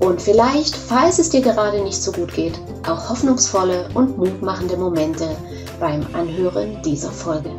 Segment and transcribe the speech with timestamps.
[0.00, 5.36] und vielleicht, falls es dir gerade nicht so gut geht, auch hoffnungsvolle und mutmachende Momente
[5.80, 7.50] beim Anhören dieser Folge.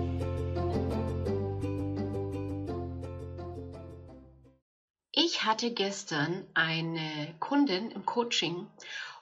[5.12, 8.68] Ich hatte gestern eine Kundin im Coaching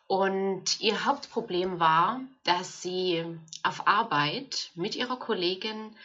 [0.08, 3.25] und ihr Hauptproblem war, dass sie
[3.63, 5.95] auf Arbeit mit ihrer Kollegin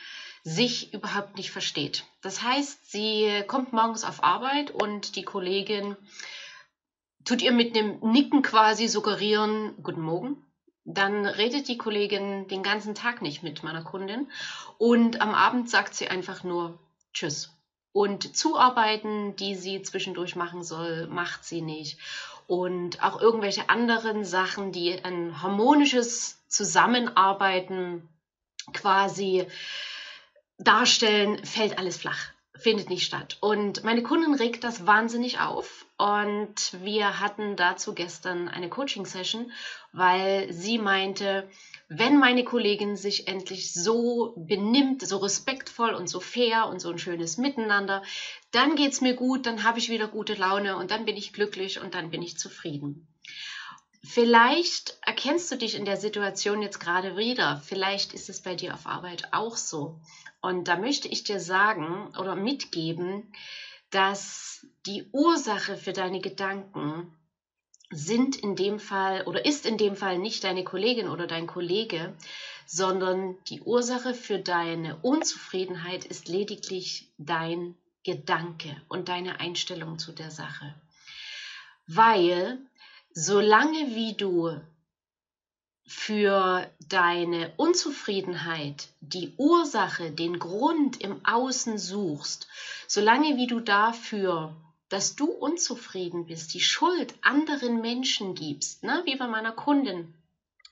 [0.44, 2.04] sich überhaupt nicht versteht.
[2.20, 5.96] Das heißt, sie kommt morgens auf Arbeit und die Kollegin
[7.24, 10.44] tut ihr mit einem Nicken quasi suggerieren, guten Morgen.
[10.84, 14.28] Dann redet die Kollegin den ganzen Tag nicht mit meiner Kundin
[14.78, 16.78] und am Abend sagt sie einfach nur
[17.12, 17.50] Tschüss.
[17.92, 21.98] Und Zuarbeiten, die sie zwischendurch machen soll, macht sie nicht.
[22.46, 28.08] Und auch irgendwelche anderen Sachen, die ein harmonisches Zusammenarbeiten
[28.72, 29.46] quasi
[30.58, 33.36] darstellen, fällt alles flach findet nicht statt.
[33.40, 35.86] Und meine Kundin regt das wahnsinnig auf.
[35.98, 39.52] Und wir hatten dazu gestern eine Coaching-Session,
[39.92, 41.48] weil sie meinte,
[41.88, 46.98] wenn meine Kollegin sich endlich so benimmt, so respektvoll und so fair und so ein
[46.98, 48.02] schönes Miteinander,
[48.50, 51.32] dann geht es mir gut, dann habe ich wieder gute Laune und dann bin ich
[51.32, 53.06] glücklich und dann bin ich zufrieden.
[54.04, 57.62] Vielleicht erkennst du dich in der Situation jetzt gerade wieder.
[57.64, 60.00] Vielleicht ist es bei dir auf Arbeit auch so.
[60.40, 63.32] Und da möchte ich dir sagen oder mitgeben,
[63.90, 67.16] dass die Ursache für deine Gedanken
[67.90, 72.16] sind in dem Fall oder ist in dem Fall nicht deine Kollegin oder dein Kollege,
[72.66, 80.30] sondern die Ursache für deine Unzufriedenheit ist lediglich dein Gedanke und deine Einstellung zu der
[80.30, 80.74] Sache.
[81.86, 82.58] Weil
[83.14, 84.60] solange wie du
[85.86, 92.48] für deine Unzufriedenheit die Ursache, den Grund im Außen suchst,
[92.86, 94.56] solange wie du dafür,
[94.88, 99.02] dass du unzufrieden bist, die Schuld anderen Menschen gibst, ne?
[99.04, 100.14] wie bei meiner Kundin.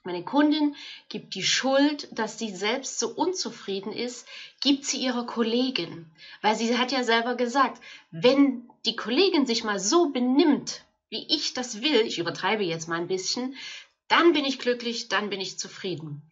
[0.03, 0.75] Meine Kundin
[1.09, 4.27] gibt die Schuld, dass sie selbst so unzufrieden ist,
[4.59, 6.09] gibt sie ihrer Kollegin.
[6.41, 11.53] Weil sie hat ja selber gesagt, wenn die Kollegin sich mal so benimmt, wie ich
[11.53, 13.55] das will, ich übertreibe jetzt mal ein bisschen,
[14.07, 16.23] dann bin ich glücklich, dann bin ich zufrieden.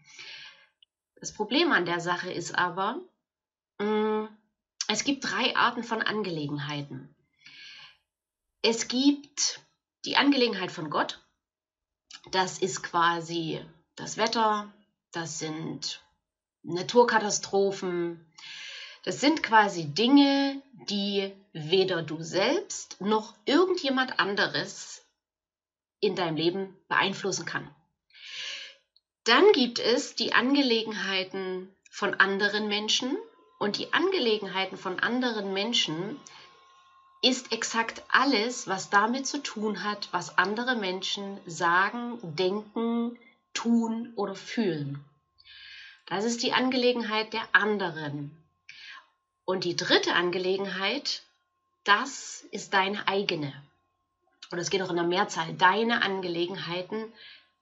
[1.16, 3.02] Das Problem an der Sache ist aber,
[3.78, 4.26] mm,
[4.88, 7.14] es gibt drei Arten von Angelegenheiten.
[8.62, 9.60] Es gibt
[10.06, 11.22] die Angelegenheit von Gott.
[12.32, 13.62] Das ist quasi
[13.96, 14.74] das Wetter,
[15.12, 16.02] das sind
[16.64, 18.26] Naturkatastrophen,
[19.04, 25.06] das sind quasi Dinge, die weder du selbst noch irgendjemand anderes
[26.00, 27.68] in deinem Leben beeinflussen kann.
[29.24, 33.18] Dann gibt es die Angelegenheiten von anderen Menschen
[33.60, 36.20] und die Angelegenheiten von anderen Menschen
[37.22, 43.20] ist exakt alles, was damit zu tun hat, was andere Menschen sagen, denken,
[43.54, 45.04] tun oder fühlen.
[46.06, 48.39] Das ist die Angelegenheit der anderen.
[49.50, 51.24] Und die dritte Angelegenheit,
[51.84, 53.52] das ist deine eigene.
[54.52, 55.56] Und es geht auch in der Mehrzahl.
[55.56, 57.12] Deine Angelegenheiten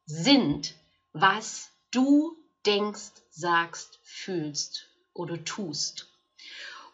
[0.05, 0.73] sind,
[1.13, 6.09] was du denkst, sagst, fühlst oder tust.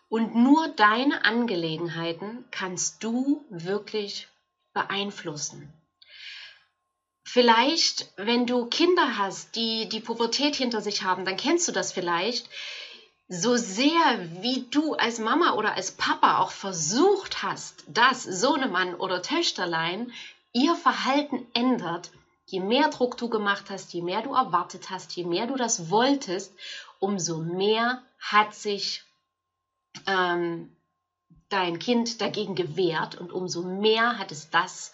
[0.10, 4.28] Und nur deine Angelegenheiten kannst du wirklich
[4.74, 5.74] beeinflussen.
[7.24, 11.92] Vielleicht, wenn du Kinder hast, die die Pubertät hinter sich haben, dann kennst du das
[11.92, 12.48] vielleicht
[13.34, 19.24] so sehr wie du als Mama oder als Papa auch versucht hast, dass Sohnemann oder
[19.24, 20.12] Töchterlein
[20.52, 22.12] ihr Verhalten ändert,
[22.46, 25.90] je mehr Druck du gemacht hast, je mehr du erwartet hast, je mehr du das
[25.90, 26.54] wolltest,
[27.00, 29.04] umso mehr hat sich
[30.06, 30.72] ähm,
[31.50, 34.92] dein Kind dagegen gewehrt und umso mehr hat es das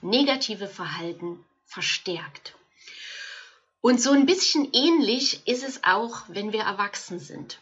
[0.00, 2.54] negative Verhalten verstärkt.
[3.80, 7.58] Und so ein bisschen ähnlich ist es auch, wenn wir erwachsen sind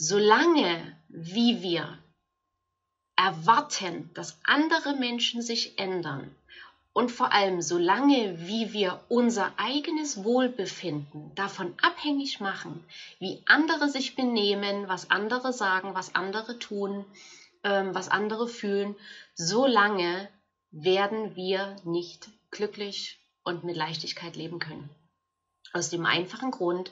[0.00, 1.98] solange wie wir
[3.16, 6.34] erwarten, dass andere Menschen sich ändern
[6.94, 12.82] und vor allem solange wie wir unser eigenes Wohlbefinden davon abhängig machen,
[13.18, 17.04] wie andere sich benehmen, was andere sagen, was andere tun,
[17.62, 18.96] ähm, was andere fühlen,
[19.34, 20.30] solange
[20.70, 24.88] werden wir nicht glücklich und mit Leichtigkeit leben können.
[25.74, 26.90] Aus dem einfachen Grund,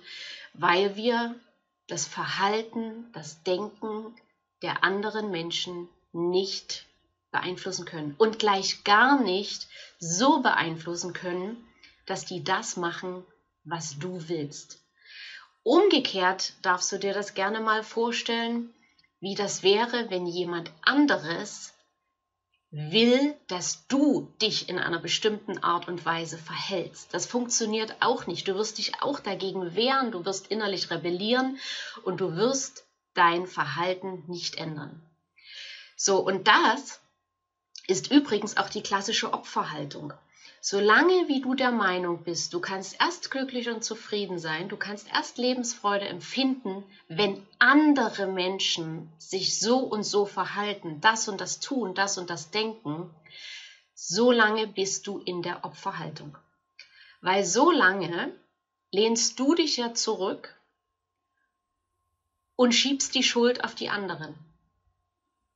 [0.52, 1.34] weil wir
[1.88, 4.14] das Verhalten, das Denken
[4.62, 6.86] der anderen Menschen nicht
[7.30, 9.68] beeinflussen können und gleich gar nicht
[9.98, 11.56] so beeinflussen können,
[12.06, 13.24] dass die das machen,
[13.64, 14.80] was du willst.
[15.62, 18.72] Umgekehrt darfst du dir das gerne mal vorstellen,
[19.20, 21.74] wie das wäre, wenn jemand anderes
[22.70, 27.14] will, dass du dich in einer bestimmten Art und Weise verhältst.
[27.14, 28.46] Das funktioniert auch nicht.
[28.46, 31.58] Du wirst dich auch dagegen wehren, du wirst innerlich rebellieren
[32.04, 35.02] und du wirst dein Verhalten nicht ändern.
[35.96, 37.00] So, und das
[37.86, 40.12] ist übrigens auch die klassische Opferhaltung.
[40.60, 45.08] Solange wie du der Meinung bist, du kannst erst glücklich und zufrieden sein, du kannst
[45.08, 51.94] erst Lebensfreude empfinden, wenn andere Menschen sich so und so verhalten, das und das tun,
[51.94, 53.08] das und das denken,
[53.94, 56.36] solange bist du in der Opferhaltung.
[57.20, 58.32] Weil solange
[58.90, 60.56] lehnst du dich ja zurück
[62.56, 64.36] und schiebst die Schuld auf die anderen.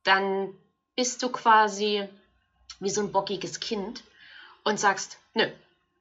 [0.03, 0.57] Dann
[0.95, 2.07] bist du quasi
[2.79, 4.03] wie so ein bockiges Kind
[4.63, 5.49] und sagst, nö,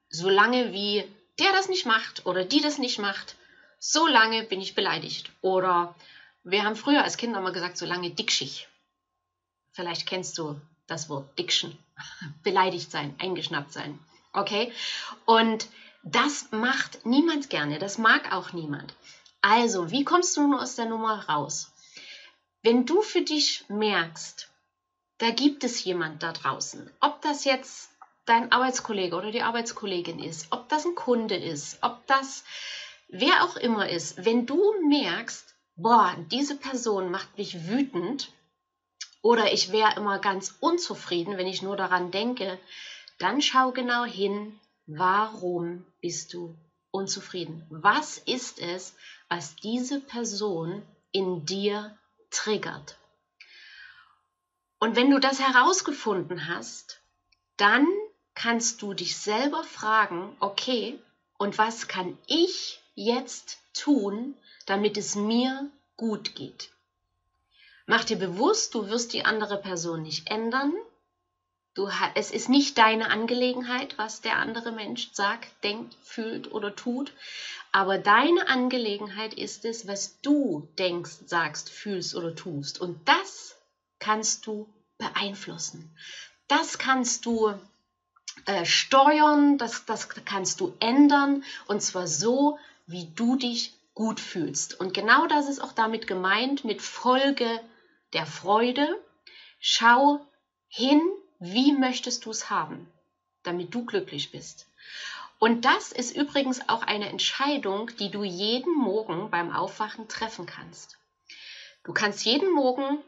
[0.08, 1.04] solange wie
[1.38, 3.36] der das nicht macht oder die das nicht macht,
[3.78, 5.30] solange bin ich beleidigt.
[5.40, 5.94] Oder
[6.44, 8.68] wir haben früher als Kinder immer gesagt, solange dickschig.
[9.72, 11.76] Vielleicht kennst du das Wort Diction.
[12.42, 13.98] Beleidigt sein, eingeschnappt sein.
[14.32, 14.72] Okay?
[15.24, 15.68] Und
[16.02, 17.78] das macht niemand gerne.
[17.78, 18.94] Das mag auch niemand.
[19.40, 21.72] Also, wie kommst du nun aus der Nummer raus?
[22.62, 24.50] Wenn du für dich merkst,
[25.18, 27.91] da gibt es jemand da draußen, ob das jetzt
[28.24, 32.44] dein Arbeitskollege oder die Arbeitskollegin ist, ob das ein Kunde ist, ob das
[33.08, 38.32] wer auch immer ist, wenn du merkst, boah, diese Person macht mich wütend
[39.22, 42.58] oder ich wäre immer ganz unzufrieden, wenn ich nur daran denke,
[43.19, 46.56] dann schau genau hin, warum bist du
[46.90, 47.64] unzufrieden?
[47.70, 48.94] Was ist es,
[49.28, 50.82] was diese Person
[51.12, 51.96] in dir
[52.30, 52.96] triggert?
[54.78, 57.00] Und wenn du das herausgefunden hast,
[57.56, 57.86] dann
[58.34, 60.99] kannst du dich selber fragen, okay,
[61.38, 64.34] und was kann ich jetzt tun,
[64.67, 66.70] damit es mir gut geht?
[67.87, 70.73] Mach dir bewusst, du wirst die andere Person nicht ändern.
[71.75, 77.12] Du, es ist nicht deine Angelegenheit, was der andere Mensch sagt, denkt, fühlt oder tut.
[77.73, 82.81] Aber deine Angelegenheit ist es, was du denkst, sagst, fühlst oder tust.
[82.81, 83.56] Und das
[83.99, 84.69] kannst du
[84.99, 85.96] beeinflussen.
[86.46, 87.58] Das kannst du
[88.46, 94.79] äh, steuern, das, das kannst du ändern und zwar so, wie du dich gut fühlst.
[94.81, 97.61] Und genau das ist auch damit gemeint mit Folge
[98.12, 99.00] der Freude.
[99.61, 100.26] Schau
[100.69, 101.00] hin,
[101.38, 102.90] wie möchtest du es haben,
[103.43, 104.67] damit du glücklich bist.
[105.38, 110.99] Und das ist übrigens auch eine Entscheidung, die du jeden Morgen beim Aufwachen treffen kannst.
[111.84, 112.99] Du kannst jeden Morgen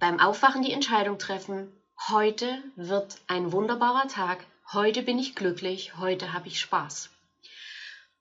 [0.00, 1.70] beim Aufwachen die Entscheidung treffen,
[2.08, 7.10] heute wird ein wunderbarer Tag, heute bin ich glücklich, heute habe ich Spaß.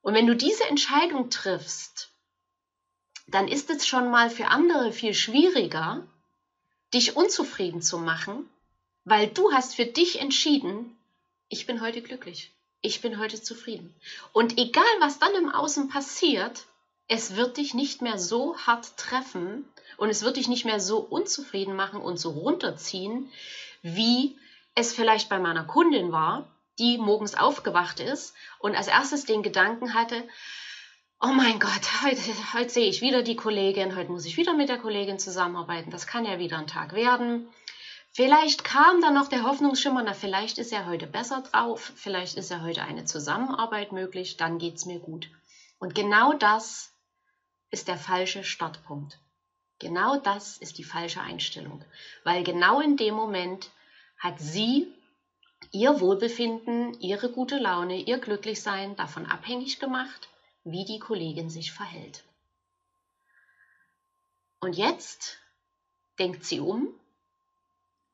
[0.01, 2.11] Und wenn du diese Entscheidung triffst,
[3.27, 6.05] dann ist es schon mal für andere viel schwieriger,
[6.93, 8.49] dich unzufrieden zu machen,
[9.05, 10.97] weil du hast für dich entschieden,
[11.49, 13.95] ich bin heute glücklich, ich bin heute zufrieden.
[14.33, 16.65] Und egal, was dann im Außen passiert,
[17.07, 19.65] es wird dich nicht mehr so hart treffen
[19.98, 23.29] und es wird dich nicht mehr so unzufrieden machen und so runterziehen,
[23.81, 24.38] wie
[24.75, 26.48] es vielleicht bei meiner Kundin war,
[26.79, 30.24] die morgens aufgewacht ist und als erstes den Gedanken hatte,
[31.22, 32.22] oh mein Gott, heute,
[32.53, 36.07] heute sehe ich wieder die Kollegin, heute muss ich wieder mit der Kollegin zusammenarbeiten, das
[36.07, 37.48] kann ja wieder ein Tag werden.
[38.12, 42.51] Vielleicht kam dann noch der Hoffnungsschimmer, na vielleicht ist er heute besser drauf, vielleicht ist
[42.51, 45.29] ja heute eine Zusammenarbeit möglich, dann geht es mir gut.
[45.79, 46.92] Und genau das
[47.74, 49.18] ist der falsche Startpunkt.
[49.80, 51.84] Genau das ist die falsche Einstellung,
[52.24, 53.72] weil genau in dem Moment
[54.20, 54.88] hat sie
[55.72, 60.30] ihr Wohlbefinden, ihre gute Laune, ihr Glücklichsein davon abhängig gemacht,
[60.63, 62.24] wie die Kollegin sich verhält.
[64.60, 65.39] Und jetzt
[66.20, 66.88] denkt sie um,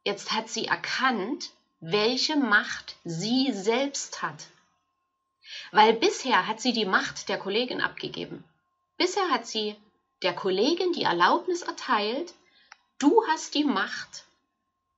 [0.06, 1.52] jetzt hat sie erkannt,
[1.82, 4.48] welche Macht sie selbst hat.
[5.72, 8.44] Weil bisher hat sie die Macht der Kollegin abgegeben.
[9.00, 9.78] Bisher hat sie
[10.24, 12.34] der Kollegin die Erlaubnis erteilt,
[13.00, 14.26] du hast die Macht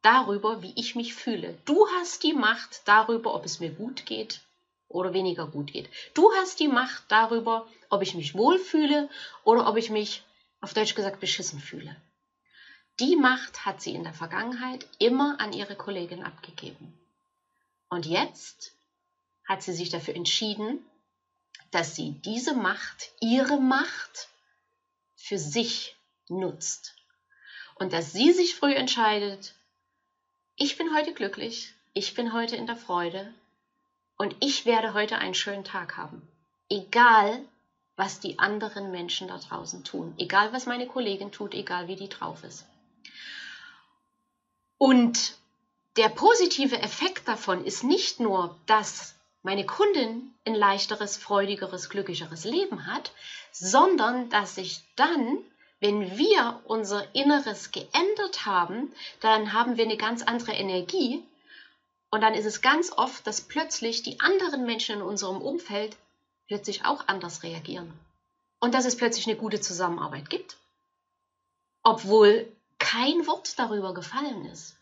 [0.01, 1.55] darüber, wie ich mich fühle.
[1.65, 4.41] Du hast die Macht darüber, ob es mir gut geht
[4.89, 5.87] oder weniger gut geht.
[6.15, 9.07] Du hast die Macht darüber, ob ich mich wohlfühle
[9.43, 10.23] oder ob ich mich,
[10.61, 11.95] auf Deutsch gesagt, beschissen fühle.
[12.99, 16.97] Die Macht hat sie in der Vergangenheit immer an ihre Kollegin abgegeben.
[17.87, 18.73] Und jetzt
[19.47, 20.83] hat sie sich dafür entschieden,
[21.71, 24.29] dass sie diese Macht, ihre Macht,
[25.15, 25.95] für sich
[26.27, 26.95] nutzt.
[27.75, 29.53] Und dass sie sich früh entscheidet,
[30.55, 33.33] ich bin heute glücklich, ich bin heute in der Freude
[34.17, 36.27] und ich werde heute einen schönen Tag haben.
[36.69, 37.43] Egal,
[37.95, 40.13] was die anderen Menschen da draußen tun.
[40.17, 42.65] Egal, was meine Kollegin tut, egal wie die drauf ist.
[44.77, 45.35] Und
[45.97, 52.85] der positive Effekt davon ist nicht nur, dass meine Kundin ein leichteres, freudigeres, glücklicheres Leben
[52.85, 53.11] hat,
[53.51, 55.39] sondern dass sich dann,
[55.79, 61.23] wenn wir unser Inneres geändert haben, dann haben wir eine ganz andere Energie
[62.11, 65.95] und dann ist es ganz oft, dass plötzlich die anderen Menschen in unserem Umfeld
[66.47, 67.91] plötzlich auch anders reagieren.
[68.59, 70.57] Und dass es plötzlich eine gute Zusammenarbeit gibt.
[71.83, 74.75] Obwohl kein Wort darüber gefallen ist.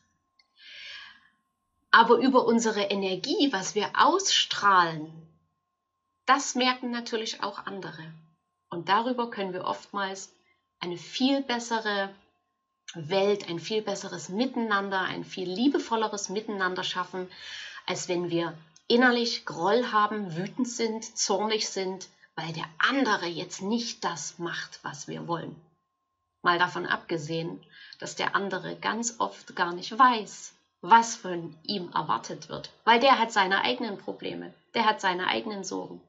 [1.91, 5.11] Aber über unsere Energie, was wir ausstrahlen,
[6.25, 8.13] das merken natürlich auch andere.
[8.69, 10.31] Und darüber können wir oftmals
[10.79, 12.13] eine viel bessere
[12.93, 17.29] Welt, ein viel besseres Miteinander, ein viel liebevolleres Miteinander schaffen,
[17.87, 18.55] als wenn wir
[18.87, 25.07] innerlich Groll haben, wütend sind, zornig sind, weil der andere jetzt nicht das macht, was
[25.07, 25.59] wir wollen.
[26.41, 27.59] Mal davon abgesehen,
[27.99, 33.19] dass der andere ganz oft gar nicht weiß, was von ihm erwartet wird, weil der
[33.19, 36.01] hat seine eigenen Probleme, der hat seine eigenen Sorgen.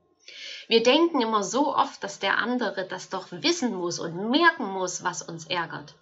[0.69, 5.03] Wir denken immer so oft, dass der andere das doch wissen muss und merken muss,
[5.03, 5.95] was uns ärgert.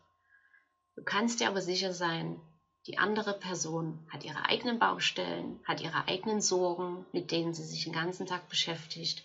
[0.97, 2.41] Du kannst dir aber sicher sein,
[2.87, 7.85] die andere Person hat ihre eigenen Baustellen, hat ihre eigenen Sorgen, mit denen sie sich
[7.85, 9.23] den ganzen Tag beschäftigt.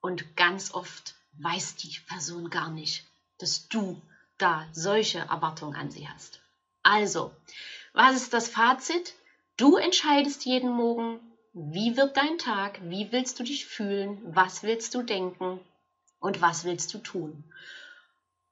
[0.00, 3.04] Und ganz oft weiß die Person gar nicht,
[3.38, 4.00] dass du
[4.38, 6.40] da solche Erwartungen an sie hast.
[6.86, 7.32] Also,
[7.94, 9.16] was ist das Fazit?
[9.56, 11.18] Du entscheidest jeden Morgen,
[11.52, 15.60] wie wird dein Tag, wie willst du dich fühlen, was willst du denken
[16.20, 17.42] und was willst du tun.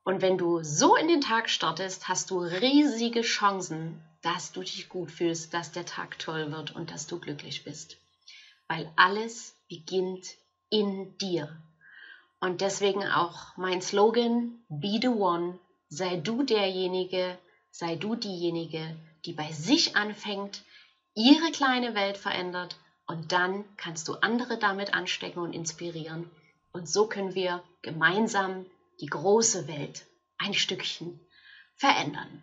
[0.03, 4.88] Und wenn du so in den Tag startest, hast du riesige Chancen, dass du dich
[4.88, 7.99] gut fühlst, dass der Tag toll wird und dass du glücklich bist.
[8.67, 10.35] Weil alles beginnt
[10.71, 11.57] in dir.
[12.41, 17.38] Und deswegen auch mein Slogan, Be the One, sei du derjenige,
[17.75, 20.62] sei du diejenige, die bei sich anfängt,
[21.16, 22.76] ihre kleine Welt verändert
[23.09, 26.31] und dann kannst du andere damit anstecken und inspirieren.
[26.73, 28.64] Und so können wir gemeinsam
[29.00, 30.04] die große Welt
[30.38, 31.19] ein Stückchen
[31.75, 32.43] verändern.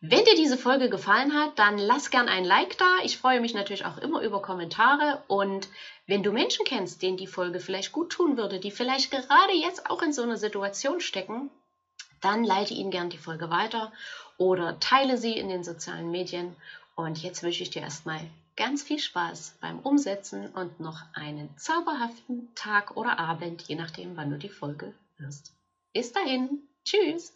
[0.00, 2.98] Wenn dir diese Folge gefallen hat, dann lass gern ein Like da.
[3.02, 5.24] Ich freue mich natürlich auch immer über Kommentare.
[5.26, 5.68] Und
[6.06, 9.90] wenn du Menschen kennst, denen die Folge vielleicht gut tun würde, die vielleicht gerade jetzt
[9.90, 11.50] auch in so einer Situation stecken,
[12.22, 13.92] dann leite ihnen gern die Folge weiter
[14.42, 16.56] oder teile sie in den sozialen Medien.
[16.96, 18.20] Und jetzt wünsche ich dir erstmal
[18.56, 24.30] ganz viel Spaß beim Umsetzen und noch einen zauberhaften Tag oder Abend, je nachdem, wann
[24.30, 25.54] du die Folge hörst.
[25.92, 27.32] Bis dahin, tschüss!